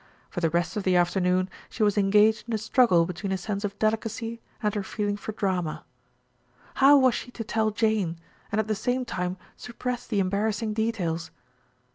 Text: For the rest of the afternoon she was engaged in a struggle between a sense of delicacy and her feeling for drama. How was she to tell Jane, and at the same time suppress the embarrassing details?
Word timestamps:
For 0.31 0.39
the 0.39 0.49
rest 0.49 0.75
of 0.75 0.81
the 0.81 0.95
afternoon 0.95 1.47
she 1.69 1.83
was 1.83 1.95
engaged 1.95 2.47
in 2.49 2.55
a 2.55 2.57
struggle 2.57 3.05
between 3.05 3.31
a 3.31 3.37
sense 3.37 3.63
of 3.63 3.77
delicacy 3.77 4.41
and 4.63 4.73
her 4.73 4.81
feeling 4.81 5.15
for 5.15 5.31
drama. 5.31 5.83
How 6.73 6.97
was 6.97 7.13
she 7.13 7.29
to 7.29 7.43
tell 7.43 7.69
Jane, 7.69 8.17
and 8.51 8.57
at 8.59 8.67
the 8.67 8.73
same 8.73 9.05
time 9.05 9.37
suppress 9.55 10.07
the 10.07 10.19
embarrassing 10.19 10.73
details? 10.73 11.29